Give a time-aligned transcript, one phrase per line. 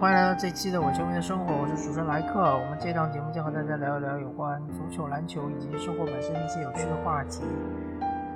[0.00, 2.38] 欢迎来到这期的我球迷的生活，我是主持人莱克。
[2.38, 7.42] 我们这档节目将和大家聊一聊有关足球、篮球以及生活本身的一些有趣的话题。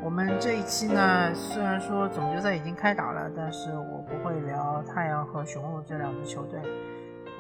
[0.03, 6.61] 我们这一期呢，虽然说总决赛已经开打了，但是我不会聊太阳和雄鹿这两支球队。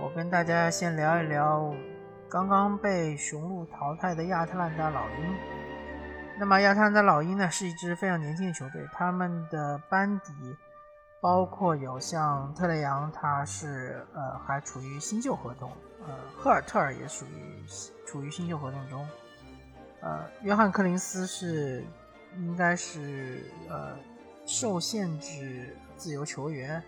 [0.00, 1.74] 我跟大家先聊一聊
[2.28, 5.34] 刚刚被雄鹿淘汰的亚特兰大老鹰。
[6.38, 10.56] 那么亚特兰大老鹰呢，是一支非常年轻的球队，他们的班底。
[11.22, 15.70] 包括有像特雷杨，他是呃还处于新旧合同，
[16.04, 17.64] 呃赫尔特尔也属于
[18.04, 19.06] 处于新旧合同中，
[20.00, 21.84] 呃约翰克林斯是
[22.38, 23.96] 应该是呃
[24.44, 26.82] 受限制自由球员，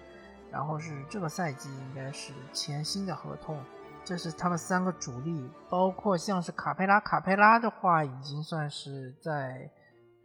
[0.51, 3.57] 然后是这个赛季应该是签新的合同，
[4.05, 9.71] 这是他们三个主力，包括像是卡佩拉，卡佩拉的话已经算是在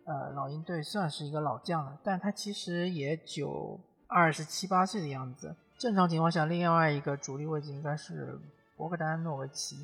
[0.05, 3.79] 呃老鹰队算是一个老将了，但他其实也九。
[4.09, 8.39] 二十七八岁的样子，正常情况下，另外一个主力位置应该是
[8.75, 9.77] 博格丹诺维奇。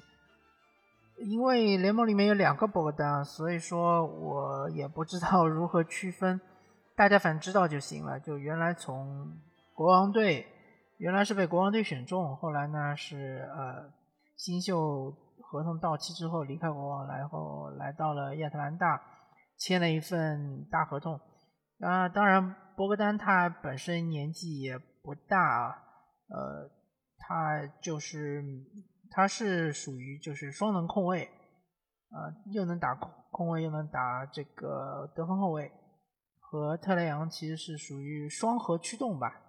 [1.19, 6.41] 因为联盟里面有两个博格丹，所以说我也不知道如何区分，
[6.95, 8.19] 大家反正知道就行了。
[8.19, 9.31] 就原来从
[9.73, 10.45] 国王队，
[10.97, 13.89] 原来是被国王队选中，后来呢是呃
[14.35, 19.01] 新秀合同到期之后离开国王，然后来到了亚特兰大，
[19.57, 21.17] 签了一份大合同。
[21.79, 25.69] 啊，当然，博格丹他本身年纪也不大啊，
[26.27, 26.69] 呃，
[27.17, 28.43] 他就是
[29.09, 31.23] 他是属于就是双能控卫，
[32.09, 35.71] 啊，又能打控控卫，又能打这个得分后卫，
[36.39, 39.41] 和特雷杨其实是属于双核驱动吧。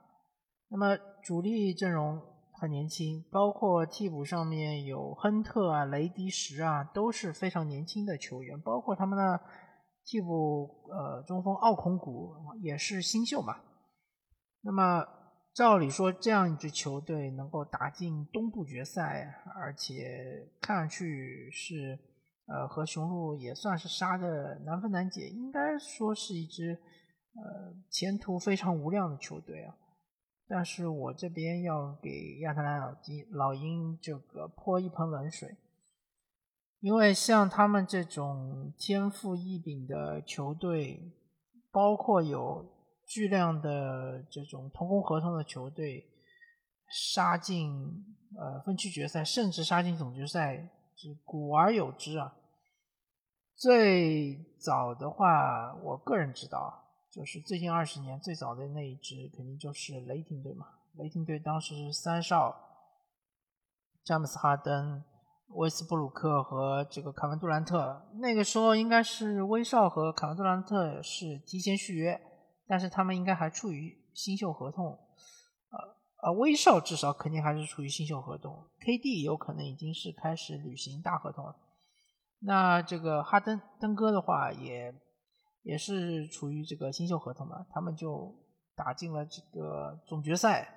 [0.69, 9.41] 那么主力阵容很年轻，包括替补上面有亨特啊、雷迪什啊，都是非常年轻的球员，包括他们的。
[10.07, 13.57] 替补呃中锋奥孔古也是新秀嘛，
[14.63, 15.05] 那么
[15.53, 21.99] 照理说这样一支球队能够打进东部决赛，而且看上去是
[22.47, 26.79] 呃和雄鹿也算是杀的难分难解，应该说是一支
[27.35, 29.75] 呃前途非常无量的球队啊。
[30.47, 32.97] 但是我这边要给亚特兰大
[33.33, 35.57] 老鹰这个泼一盆冷水。
[36.87, 41.13] 因为像他们这种天赋异禀的球队，
[41.73, 42.65] 包括有
[43.05, 46.09] 巨量的这种同工合同的球队，
[46.89, 47.75] 杀进
[48.39, 50.59] 呃分区决赛，甚至杀进总决赛，
[50.95, 52.37] 是古而有之啊。
[53.57, 60.69] 最早的话，我个人知道，就是最近二十年最早的那一支，肯定就是雷霆队嘛。
[60.95, 62.55] 雷霆队当时是三少，
[64.05, 65.03] 詹姆斯哈登。
[65.49, 72.21] 威斯布鲁克和这个凯文杜兰特，那个时候应该是威少和凯文杜兰特是提前续约，
[72.67, 74.99] 但是他们应该还处于新秀合同。
[75.71, 81.57] 呃呃，威少至少肯定还是处于新秀合同，KD 有可能已经是开始履行大合同了。
[82.41, 84.93] 那这个哈登登哥的话，也
[85.63, 88.35] 也是处于这个新秀合同嘛，他们就
[88.75, 90.69] 打进了这个总决赛。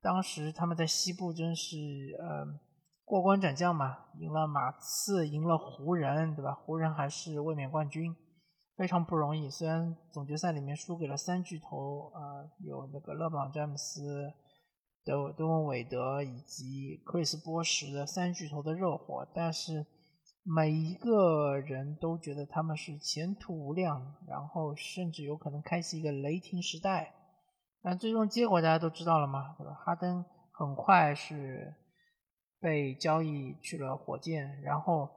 [0.00, 1.76] 当时他们在西部真是
[2.20, 2.67] 呃。
[3.08, 6.52] 过关斩将嘛，赢了马刺，赢了湖人，对吧？
[6.52, 8.14] 湖人还是卫冕冠军，
[8.76, 9.48] 非常不容易。
[9.48, 14.30] 虽然总决赛里面输给了三巨头，啊，有那个勒布朗詹姆斯、
[15.06, 19.86] 德德文韦德以及克里斯波什的三巨头的热火，但是
[20.44, 27.14] 每一个人都觉得他们是前途无量，然后甚至有可能开启一个雷霆时代。
[27.82, 31.74] 但最终结果大家都知道了嘛，哈登很快是。
[32.60, 35.08] 被交易去了火箭，然后，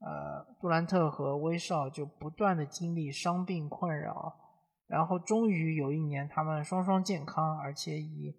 [0.00, 4.34] 呃，杜兰特和威少就不断的经历伤病困扰，
[4.86, 8.34] 然后终于有一年他们双双健康，而且以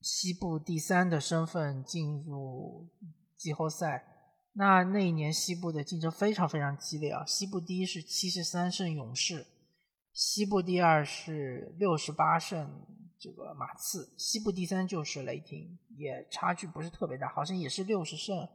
[0.00, 2.88] 西部第三的身份进入
[3.36, 4.06] 季后赛。
[4.54, 9.46] 那那一年西部的竞争非常非常激烈啊，西部第一是七十三胜勇士，
[10.12, 12.86] 西部第二是六十八胜。
[13.20, 18.48] 这个马刺，西部第三就是雷霆，也差距不是特别大，好像也是六十胜，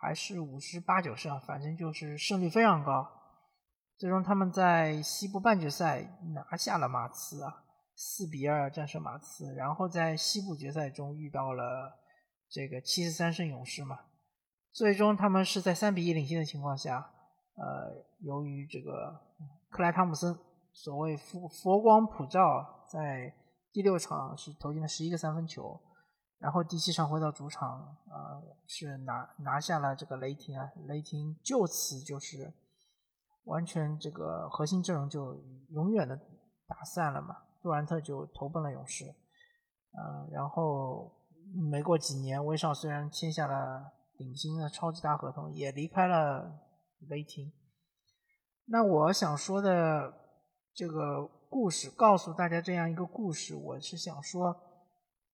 [0.00, 3.04] 还是五十八九胜，反正就是胜率非常高。
[3.98, 7.64] 最终他们在西部半决赛拿下了马刺啊，
[7.96, 11.98] 四比二战胜马刺，然后在西部决赛中遇到了
[12.48, 13.98] 这个七十三胜勇士嘛。
[14.70, 17.10] 最终他们是在三比一领先的情况下，
[17.56, 19.18] 呃，由于这个
[19.70, 20.38] 克莱汤普森
[20.72, 23.34] 所谓佛佛光普照，在
[23.76, 25.78] 第六场是投进了十一个三分球，
[26.38, 27.78] 然后第七场回到主场，
[28.08, 32.54] 啊，是拿拿下了这个雷霆啊，雷霆就此就是
[33.44, 35.34] 完全这个核心阵容就
[35.68, 36.16] 永远的
[36.66, 39.04] 打散了嘛，杜兰特就投奔了勇士，
[39.92, 41.12] 呃，然后
[41.70, 46.62] 没过几年，威少虽然签下了顶薪的超级大合同，也离开了
[47.10, 47.52] 雷霆。
[48.68, 50.14] 那我想说的
[50.72, 54.46] 这个故事，告诉大家这样一个故事，我是想说，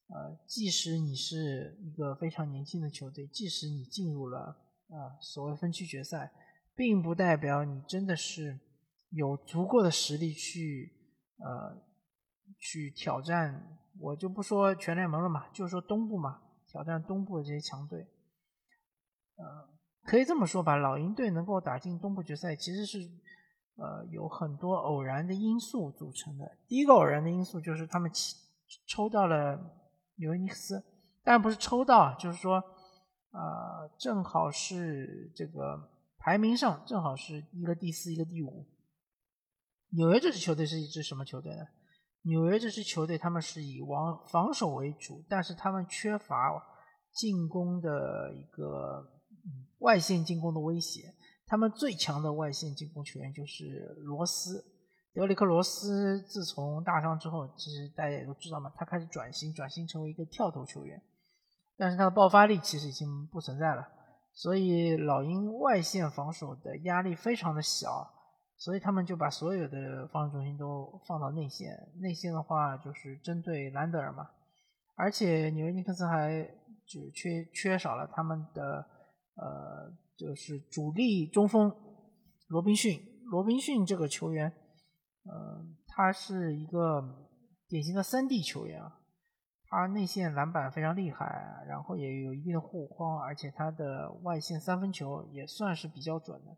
[0.09, 4.57] 呃，即使你是一个非常年轻的球队，即使你进入了
[4.89, 6.33] 啊所谓分区决赛，
[6.75, 8.61] 并不代表你真的是
[9.11, 10.93] 有足够的实力去
[11.39, 11.83] 呃
[12.59, 13.79] 去挑战。
[14.01, 18.01] 我就不说全联盟了嘛，就说东部嘛，挑战东部的这些强队。
[19.37, 19.69] 呃，
[20.05, 22.99] 可以这么说吧，老鹰队能够打进东部决赛，其实是
[23.77, 26.51] 呃有很多偶然的因素组成的。
[26.67, 28.11] 第一个偶然的因素就是他们
[28.87, 29.59] 抽到了
[30.17, 30.83] 纽约尼克斯，
[31.25, 32.63] 当然不是抽到，就是说
[33.31, 38.67] 呃正好是这个排名上正好是一个第四，一个第五。
[39.91, 41.63] 纽约这支球队是一支什么球队呢？
[42.23, 46.65] 纽约这支球队，他们是以防防守为主，但是他们缺乏
[47.13, 49.05] 进攻的一个
[49.81, 51.12] 外线进攻的威胁。
[51.53, 54.65] 他们最强的外线进攻球员就是罗斯，
[55.13, 56.19] 德里克·罗斯。
[56.23, 61.03] 自从大伤之后，其实大家也都知道嘛，他开始转型，转型成为一个跳投球员，
[61.77, 63.87] 但是他的爆发力其实已经不存在了。
[64.33, 68.11] 所以老鹰外线防守的压力非常的小。
[68.57, 74.31] 所以他们就把所有的防守中心都放到内线，内线的话就是针对兰德尔嘛。
[74.95, 76.49] 而且纽约尼克斯还
[76.87, 78.87] 就缺缺少了他们的
[79.35, 81.75] 呃，就是主力中锋
[82.49, 83.01] 罗宾逊。
[83.31, 84.53] 罗宾逊这个球员，
[85.25, 87.03] 呃，他是一个
[87.69, 89.01] 典型的三 D 球员啊，
[89.69, 96.57] 他内线篮板非常厉害，然后也有一定的护框，而且他的外线三分球也算是比较准的。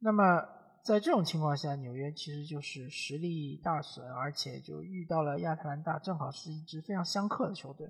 [0.00, 0.56] 那么。
[0.84, 7.86] 在这种情况下，纽约其实就是实力大损，而且就遇到了亚特兰大，正好是一支非常相克的球队，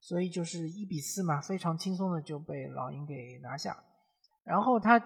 [0.00, 3.84] 所以就是一比四嘛，非常轻松的就被老鹰给拿下。
[4.44, 4.98] 然后他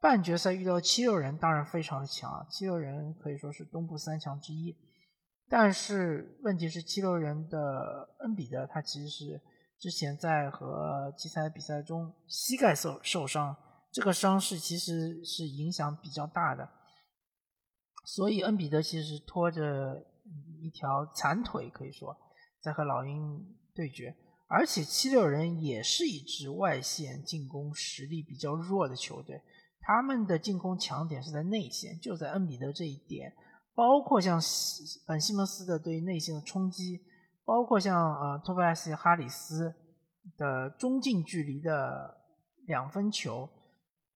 [0.00, 4.76] 半决赛遇到七六人，当然非常的强，七六人可以说是东部三强之一。
[5.48, 9.40] 但是问题是，七六人的恩比德他其实是
[9.78, 13.56] 之前在和奇才比赛中膝盖受受伤。
[13.92, 16.68] 这个伤势其实是影响比较大的，
[18.04, 20.04] 所以恩比德其实拖着
[20.60, 22.16] 一条残腿，可以说
[22.60, 24.14] 在和老鹰对决。
[24.46, 29.40] 而且七六人也是一支外线进攻实力比较弱的球队，
[29.80, 33.32] 他们的进攻强点是在内线，就在恩比德这一点。
[33.74, 34.40] 包括像
[35.06, 37.00] 本西蒙斯的对内线的冲击，
[37.44, 39.74] 包括像呃托拜斯哈里斯
[40.36, 42.16] 的中近距离的
[42.66, 43.48] 两分球。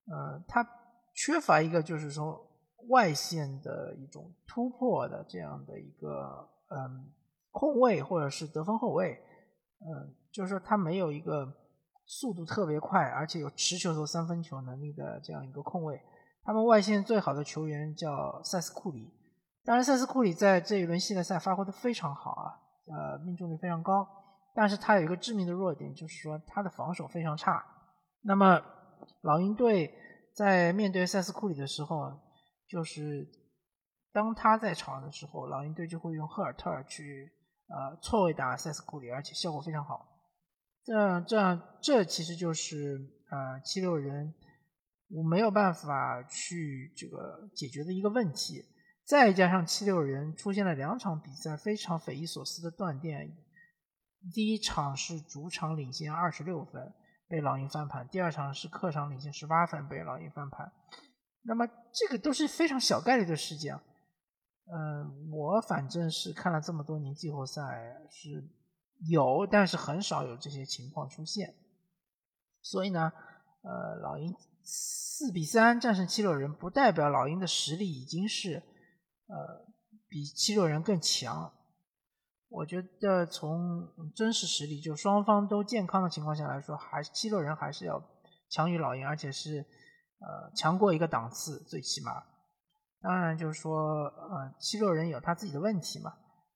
[0.07, 0.65] 呃，他
[1.13, 2.41] 缺乏一个就是说
[2.89, 7.13] 外线的一种突破的这样的一个嗯
[7.51, 9.21] 控卫或者是得分后卫，
[9.81, 11.47] 嗯，就是说他没有一个
[12.05, 16.01] 速度特别快而且有持球和三分球能力的这样一个控卫。
[16.43, 19.13] 他们外线最好的球员叫塞斯库里，
[19.64, 24.09] 当然塞斯库里在这一轮系列赛发挥的非常好啊，呃，命中率非常高，
[24.55, 27.62] 但是他有一个致命的弱点，就是说他的防守非常差。
[28.23, 28.61] 那么
[29.21, 29.95] 老鹰队
[30.35, 32.11] 在面对塞斯库里的时候，
[32.67, 33.29] 就是
[34.12, 37.31] 当他在场的时候，老鹰队就会用赫尔特尔去
[37.69, 40.07] 呃错位打塞斯库里，而且效果非常好。
[40.85, 42.99] 这样这样，这其实就是
[43.31, 44.35] 呃七六人
[45.11, 48.65] 我没有办法去这个解决的一个问题。
[49.05, 53.37] 再加上七六人出现了两场比赛非常匪夷所思的断电，
[54.35, 56.93] 第一场是主场领先二十六分。
[57.31, 60.73] 被老鹰翻盘，第二场是客场领先十八分被老鹰翻盘，
[61.43, 63.75] 那么这个都是非常小概率的事件。
[64.73, 68.49] 嗯，我反正是看了这么多年季后赛是
[69.09, 71.55] 有，但是很少有这些情况出现。
[72.62, 73.12] 所以呢，
[73.62, 78.62] 呃，老鹰四比三战胜七六人，不代表老鹰的实力已经是
[79.27, 79.67] 呃
[80.09, 81.53] 比七六人更强。
[82.49, 88.03] 我觉得从真实实力，就双方都健康的情况下来说，还是七六人还是要
[88.49, 89.65] 强于老鹰，而且是
[90.19, 92.25] 呃强过一个档次，最起码。
[93.00, 96.12] 当然就是说，呃，七六人有他自己的问题嘛，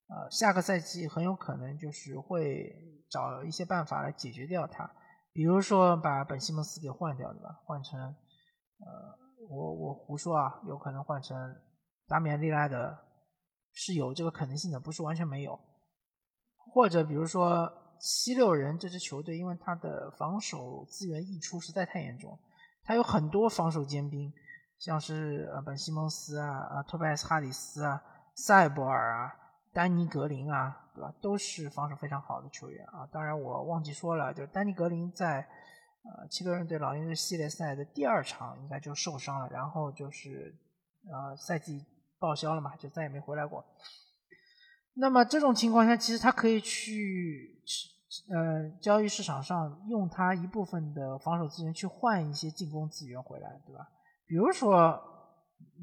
[0.09, 2.75] 呃，下个赛季很有可能就是会
[3.11, 4.91] 找一些办法来解决掉他，
[5.33, 7.61] 比如说把本西蒙斯给换掉，对吧？
[7.65, 8.17] 换成呃，
[9.49, 11.37] 我我胡说啊，有可能换成
[12.09, 12.99] 达米安利拉德，
[13.73, 15.59] 是有这个可能性的，不是完全没有。
[16.75, 17.71] 或者比如说
[18.01, 22.37] 七六人这支球队，因为他的防守资源溢出实在太严重，
[22.83, 24.33] 他有很多防守尖兵，
[24.85, 28.03] 像是呃本西蒙斯啊、啊托拜斯哈里斯啊、
[28.35, 29.33] 塞博尔啊
[29.73, 31.15] 丹尼格林啊，对吧？
[31.23, 33.07] 都是防守非常好的球员啊。
[33.13, 35.47] 当然我忘记说了，就丹尼格林在
[36.03, 40.53] 呃七六人对老鹰的系列赛的第二场应该就受伤了，然后就是
[41.09, 41.87] 呃赛季
[42.19, 43.65] 报销了嘛，就再也没回来过。
[44.95, 47.63] 那么这种情况下，其实他可以去
[48.29, 53.89] 呃交易市场上用他一部分的防守资源去换一些进攻资源回来，对吧？
[54.33, 55.09] 比如说。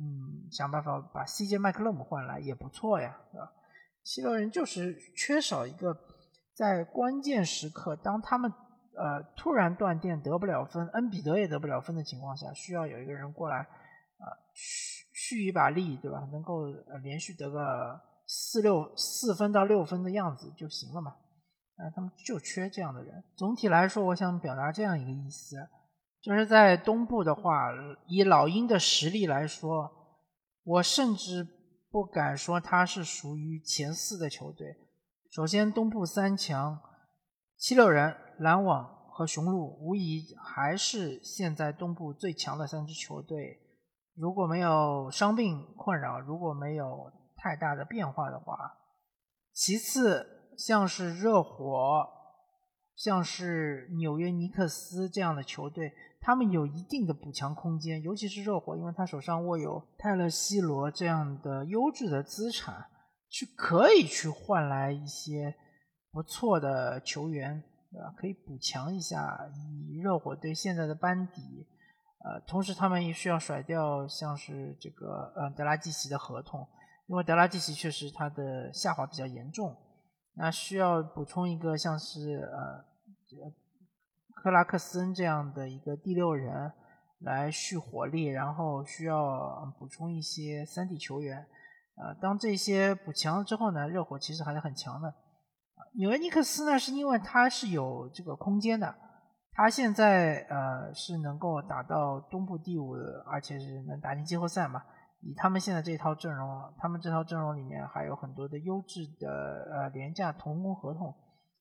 [0.02, 3.52] 嗯，想办法把 CJ 麦克勒姆换来也不错呀，对吧？
[4.02, 5.94] 七六人就是缺少一个
[6.56, 8.50] 在关键时刻，当他们
[8.96, 16.20] 呃突然断电得不了分，恩比德也得不了分的情况下，需要有一个人过来啊蓄蓄一把力，对吧？
[16.32, 16.68] 能够
[17.04, 21.12] 连续得个四六四分到六分的样子就行了嘛。
[21.76, 23.22] 啊，他们就缺这样的人。
[23.36, 25.58] 总体来说，我想表达这样一个意思。
[26.22, 27.72] 就是在东部的话，
[28.08, 29.90] 以老鹰的实力来说，
[30.64, 31.48] 我甚至
[31.90, 34.76] 不敢说它是属于前四的球队。
[35.32, 36.78] 首先，东部三强，
[37.56, 43.58] 七六人、篮网和雄鹿，无疑还是现在东部最强的三支球队。
[44.16, 48.58] 如果没有伤病困扰，如果没有太大的变化的话，
[49.54, 52.06] 其次像是热火，
[52.98, 55.94] 像是纽约尼克斯这样的球队。
[56.22, 62.86] 他们有一定的补强空间，尤其是热火，因为他手上握有泰勒·西罗这样的优质的资产，
[63.30, 65.56] 去可以去换来一些
[66.12, 68.14] 不错的球员，对吧？
[68.18, 71.66] 可以补强一下以热火队现在的班底，
[72.26, 76.68] 呃，同时他们也需要甩掉像是这个呃德拉季奇的合同，
[77.08, 79.76] 因为德拉季奇确实他的下滑比较严重，
[80.36, 82.90] 那需要补充一个像是呃。
[84.42, 86.72] 克拉克森这样的一个第六人
[87.20, 91.46] 来续火力，然后需要补充一些三 D 球员。
[91.98, 95.14] 呃，当这些补强了之后呢，热火其实还是很强的。
[95.96, 98.96] 纽约尼克斯呢，是因为他是有这个空间的，
[99.52, 102.94] 他现在呃是能够打到东部第五，
[103.26, 104.82] 而且是能打进季后赛嘛。
[105.22, 111.14] 以他们现在这套阵容，他们这套阵容里面还有很多的优质的呃廉价同工合同。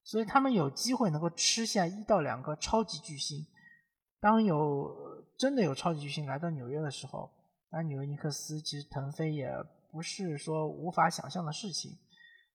[0.09, 3.47] 所以他们有机会能够吃下一到两个超级巨星。
[4.19, 4.91] 当有
[5.37, 7.31] 真的有超级巨星来到纽约的时候，
[7.71, 9.53] 那纽约尼克斯其实腾飞也
[9.93, 11.93] 不是说无法想象的事情。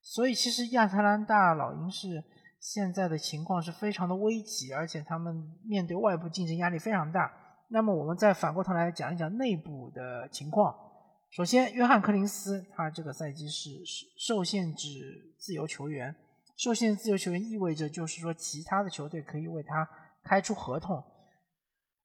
[0.01, 2.23] 所以其实亚特兰大老鹰是
[2.59, 7.31] 现在的情况是非常的危急，而且他们面对外部竞争压力非常大。
[7.67, 10.75] 那么我们再反过头来讲一讲内部的情况。
[11.29, 13.83] 首先，约翰·柯林斯他这个赛季是
[14.17, 16.15] 受限制自由球员。
[16.55, 19.89] 受限自由球员意味着，就是说其他的球队可以为他
[20.23, 21.03] 开出合同，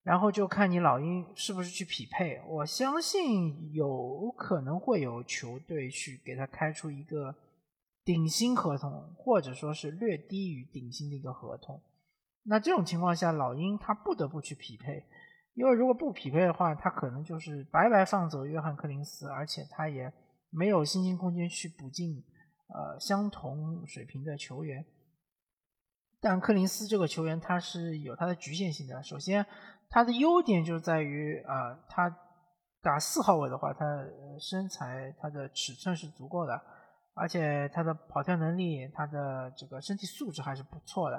[0.03, 2.41] 然后就看你老鹰是不是去匹配。
[2.49, 7.35] 我相信有可能会有球队去给他开出一个
[8.05, 11.81] 顶薪合同，或者说是略低于顶薪的一个合同。
[12.45, 15.05] 那这种情况下，老鹰他不得不去匹配，
[15.53, 20.11] 因为如果不匹配的话，他可能就是白白放走约翰·柯林斯，而且他也
[20.49, 22.25] 没有薪金空间去补进。
[22.69, 24.85] 呃，相同水平的球员，
[26.21, 29.03] 但柯林斯这个球员他是有他的局限性的。
[29.03, 29.47] 首先，
[29.89, 32.15] 他的优点就在于啊，他
[32.83, 34.05] 打四号位的话，他
[34.39, 36.61] 身材、他的尺寸是足够的，
[37.15, 41.17] 而且他的跑跳能力、他的这个身体素质还是不错的。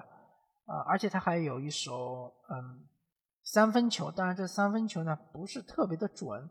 [0.66, 2.88] 啊，而且他还有一手嗯
[3.44, 6.48] 三分球，当然这三分球呢不是特别的准，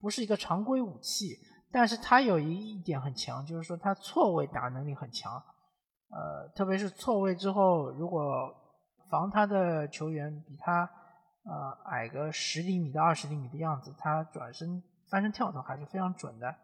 [0.00, 1.38] 不是一个常规武器。
[1.72, 5.32] 但是他有一一点很强，就是说他错位打能力很强，
[6.10, 8.52] 呃，特别是错位之后，如果
[9.08, 10.82] 防他的球员比他
[11.44, 16.54] 呃矮个十厘米到二十厘米的样子，他转身翻身跳投还是非常准的。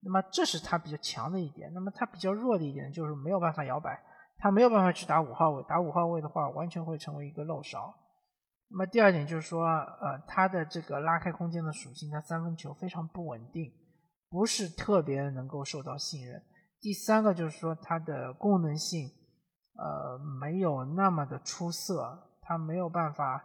[0.00, 1.72] 那么这是他比较强的一点。
[1.72, 3.98] 那么他比较弱的一点就是没有办法摇摆，
[4.38, 7.94] 他没有办法去打五号位，打五号位的话完全会成为一个漏勺。
[8.70, 13.72] 那么第二点就是说，呃，他的这个拉开空间的属性，他三分球非常不稳定。
[14.34, 16.42] 不是特别能够受到信任。
[16.80, 19.08] 第三个就是说，它的功能性，
[19.76, 23.36] 呃，没有那么的出色，它没有办法，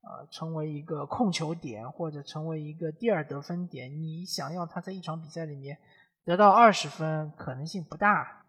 [0.00, 3.90] 呃，成为一个控球点或者成为一个第二得分点。
[4.00, 5.76] 你想要它在一场比赛里面
[6.24, 8.44] 得到二十分，可能性不大。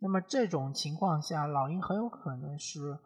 [0.00, 2.98] 那么这种情况下，老鹰很有可能是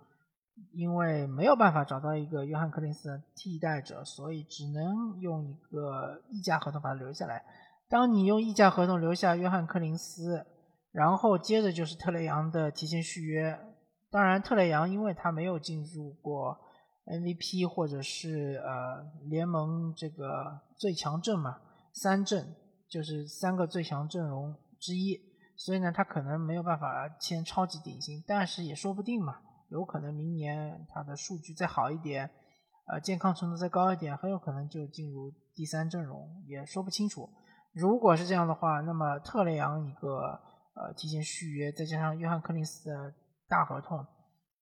[0.73, 7.45] 因为没有办法找到一个约翰·克林斯的替代者，所以只能用一个溢价合同把他留下来。
[7.93, 10.47] 当你用溢价合同留下约翰·柯林斯，
[10.93, 13.55] 然后接着就是特雷杨的提前续约。
[14.11, 16.59] 当然，特雷杨因为他没有进入过
[17.05, 21.61] MVP 或者是呃联盟这个最强阵嘛，
[21.93, 22.57] 三阵
[22.89, 25.21] 就是三个最强阵容之一，
[25.55, 32.31] 所以呢，他可能没有办法签超级顶薪，但是也说不定嘛，有可能明年他的数据再好一点，
[32.87, 37.29] 呃，健康程度再高一点，很有可能就进入第三阵容，也说不清楚。
[37.75, 40.41] 如果是这样的话，那么特雷杨一个
[40.75, 43.15] 呃提前续约，再加上约翰克林斯的
[43.49, 44.07] 大合同，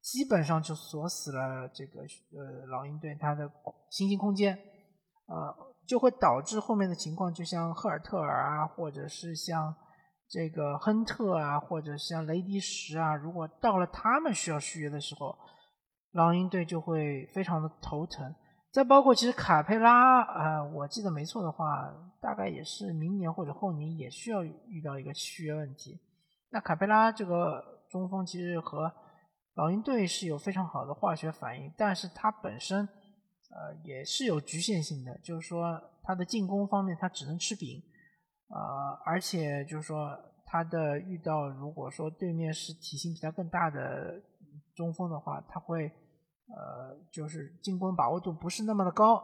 [0.01, 3.51] 基本上就锁死了这个呃老鹰队他的
[3.91, 4.57] 薪金空间，
[5.27, 9.75] 呃，就会导致后面的情况，就像赫尔特尔啊，或者是像。
[10.33, 15.37] 这个亨特啊，或者像雷迪什啊，如果到了他们需要续约的时候，
[16.13, 18.33] 老鹰队就会非常的头疼。
[18.73, 26.01] 再包括其实卡佩拉啊，我记得没错的话，大概也是明年或者后年也需要遇到一个续约问题。
[26.51, 28.93] 那卡佩拉这个中锋其实和
[29.55, 32.87] 老鹰队是有非常好的化学反应，但是他本身
[33.51, 37.83] 呃也是有局限性的，就是说他的进攻方面他只能吃饼。
[38.49, 40.11] 呃，而且就是说，
[40.45, 44.21] 他的遇到如果说对面是体型比他更大的
[44.75, 45.89] 中锋的话，他会
[46.55, 49.23] 呃，就是进攻把握度不是那么的高。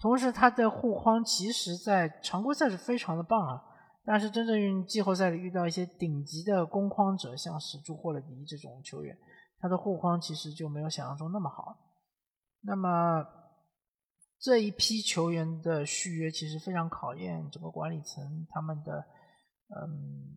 [0.00, 3.62] 同时，他的护框其实在常规赛是非常的棒啊，
[4.04, 9.16] 但是真正季后赛里遇到一些顶级的攻框者，像是朱霍勒迪这种球员，
[9.58, 11.76] 他的护框其实就没有想象中那么好。
[12.62, 13.26] 那么。
[14.38, 19.02] 这一批球员的续约其实非常考验整个管理层他们的
[19.74, 20.28] 嗯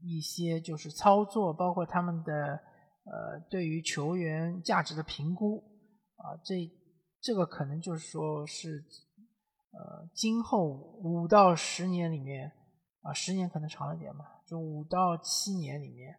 [0.00, 2.32] 一些就是操作，包括他们的
[3.04, 5.60] 呃对于球员价值的评估
[6.18, 6.70] 啊，这
[7.20, 8.84] 这个可能就是说是
[9.72, 10.68] 呃今后
[11.02, 12.52] 五到十年里面
[13.02, 16.14] 啊，十年可能长一点嘛，就五到七年里面，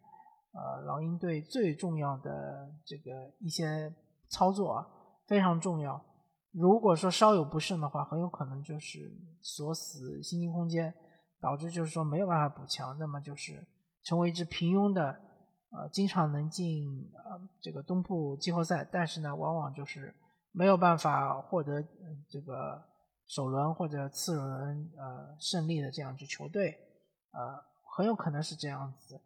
[0.52, 3.94] 呃，老鹰队最重要的这个一些
[4.28, 4.86] 操作啊，
[5.26, 6.04] 非常重要。
[6.52, 10.92] 如果说稍有不慎的话，很有可能就是锁死薪金空间，
[11.40, 13.64] 导致就是说没有办法补强，那么就是
[14.02, 15.20] 成为一支平庸的，
[15.70, 20.14] 呃，经常能进呃这个东部季后赛，但是呢，往往就是
[20.52, 21.82] 没有办法获得
[22.28, 22.82] 这个
[23.26, 26.76] 首轮或者次轮呃胜利的这样一支球队，
[27.32, 27.62] 呃，
[27.96, 29.20] 很有可能是这样子，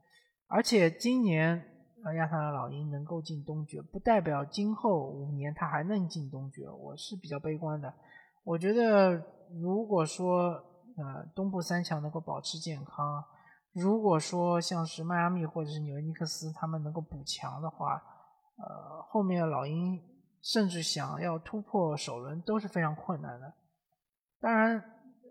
[0.46, 1.57] 而且今年
[2.04, 2.14] 呃。
[2.14, 6.68] 亚特兰大老鹰能够进东决，不代表今后五年他还能进东决。
[6.68, 7.94] 我是比较悲观的。
[8.42, 9.24] 我觉得，
[9.62, 10.50] 如果说
[10.98, 13.24] 呃东部三强能够保持健康，
[13.74, 17.94] 如果说像是迈阿密或者是纽约尼克斯他们能够补强的话，
[18.56, 20.00] 呃，后面老鹰
[20.42, 23.52] 甚至想要突破首轮都是非常困难的。
[24.40, 24.82] 当然，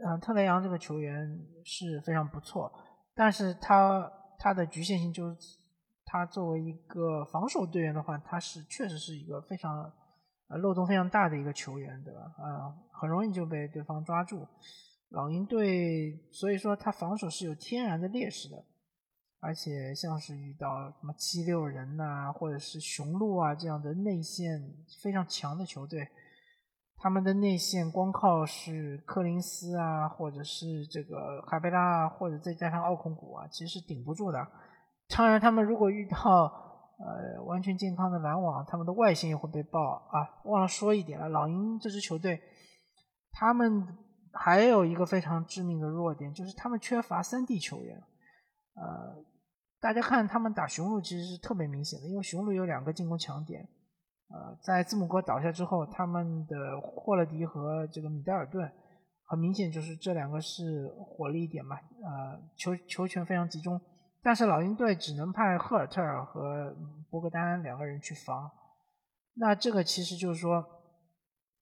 [0.05, 1.27] 呃，特雷杨这个球员
[1.63, 2.71] 是非常不错，
[3.15, 5.63] 但是他他的局限性就是。
[6.05, 9.91] 他作为一个防守队员的话，他是确实是一个非常
[10.47, 12.19] 呃漏洞非常大的一个球员，对吧？
[12.37, 12.69] 啊，
[13.01, 14.47] 很容易就被对方抓住。
[15.13, 18.65] 老鹰队所以说他防守是有天然的劣势的，
[19.39, 24.59] 而且像是遇到什么七六人呐，或者是雄鹿啊这样的内线
[25.03, 26.07] 非常强的球队，
[26.97, 34.39] 他们的内线光靠是柯林斯啊，或者是这个卡贝拉，或者再加上奥孔古啊，其实是顶不住的。
[35.09, 36.17] 当然，他们如果遇到
[36.97, 39.79] 呃完全健康的篮网，他们的外线也会被爆
[40.11, 40.41] 啊。
[40.45, 42.41] 忘了说一点了，老鹰这支球队，
[43.31, 43.85] 他们
[44.33, 47.95] 还有一个非常致命的弱点，就是他们缺乏三 D 球员。
[48.75, 49.23] 呃，
[49.79, 53.61] 大家看他们打雄鹿其实是特别明显的，因为雄鹿有两个进攻强点。
[54.29, 58.71] 呃，在字母哥倒下之后，他们的霍勒迪和这个米德尔顿，
[59.25, 61.75] 很明显就是这两个是火力点嘛。
[61.75, 63.79] 呃，球球权非常集中。
[64.23, 66.73] 但是老鹰队只能派赫尔特尔和
[67.11, 68.49] 博格丹两个人去防，
[69.35, 70.65] 那这个其实就是说，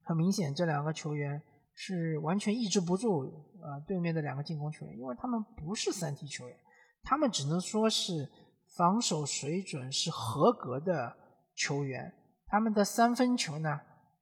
[0.03, 1.41] 很明显这两个球员
[1.83, 3.23] 是完全抑制不住
[3.59, 6.55] 呃对面的两个进攻球员，因为他们不是三 T 球员，
[7.01, 8.29] 他们只能说是
[8.77, 11.17] 防守水准是合格的
[11.55, 12.13] 球员，
[12.45, 13.79] 他们的三分球呢，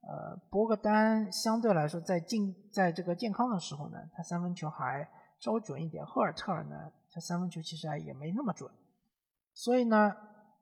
[0.07, 5.05] 呃，博格丹相对来说在进在这个健康的时候呢，他三分球还
[5.41, 6.75] 稍微准一点，赫尔特尔呢。
[7.11, 8.71] 他三分球其实还也没那么准，
[9.55, 10.13] 所以呢，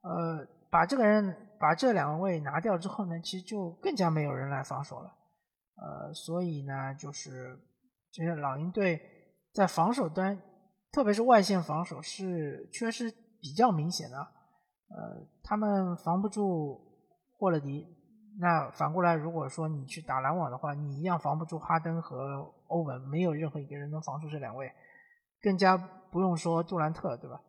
[0.01, 5.13] 呃，把这个人把这两位拿掉之后呢，其实就更加没有人来防守了，
[5.77, 7.57] 呃，所以呢，就是
[8.11, 8.99] 这些老鹰队
[9.53, 10.41] 在防守端，
[10.91, 16.81] 特别是外线防守是缺失比较明显的，呃，他们防不住
[17.37, 17.87] 霍勒迪，
[18.39, 24.71] 那反过来如果说你去打篮网的话，你一样防不住哈登和欧文，没有任何一个人能防住这两位。
[25.39, 27.39] 更加不用说杜兰特，对吧？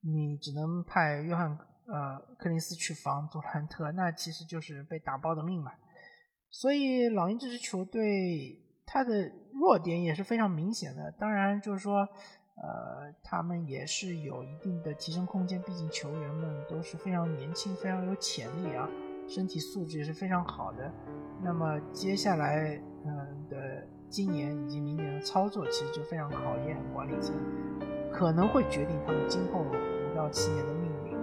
[0.00, 1.50] 你只能派约翰
[1.86, 5.72] 呃柯林斯去防杜兰特，那其实就是被打爆的命嘛。
[6.50, 11.12] 所以老鹰这支球队，它的弱点也是非常明显的。
[11.18, 12.08] 当然，就是说，
[12.56, 18.88] 呃，他们也是有一定的提升空间，毕竟球员们都是非常年轻、非常有潜力啊，
[19.28, 20.90] 身体素质也是非常好的。
[21.42, 27.36] 那么接下来，嗯的今年以及明年的操作，其实就非常考验管理层，
[28.10, 31.16] 可能会决定他们今后五到七年的命运。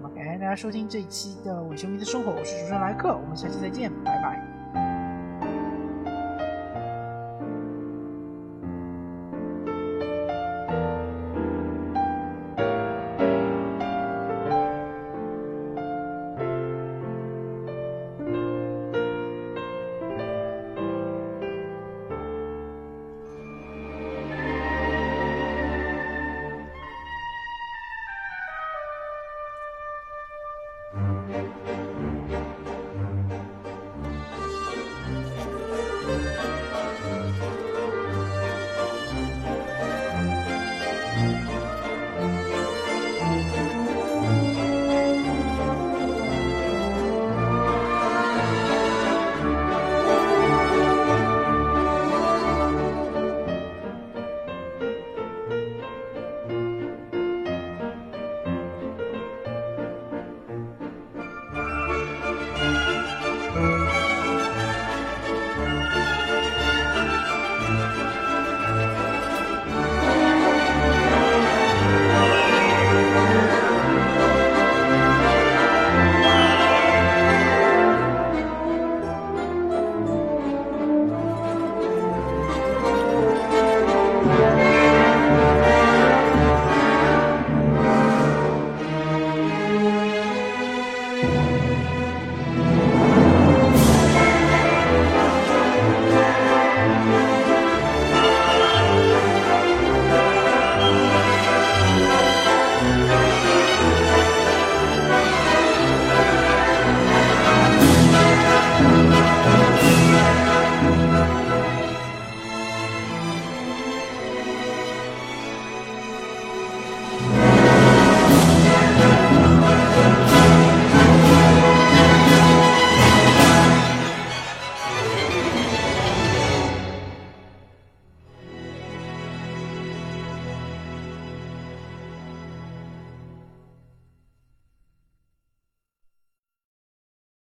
[0.00, 4.49] 那么感谢大家收听这一期的伪球迷的生活，我是主持人莱克，我们下期再见，拜拜。